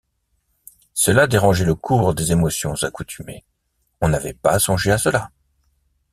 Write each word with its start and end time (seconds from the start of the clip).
Cela 0.95 1.27
dérangeait 1.27 1.63
le 1.63 1.75
cours 1.75 2.15
des 2.15 2.31
émotions 2.31 2.73
accoutumées. 2.81 3.45
«On 4.01 4.07
n’avait 4.09 4.33
pas 4.33 4.57
songé 4.57 4.91
à 4.91 4.97
cela! 4.97 5.29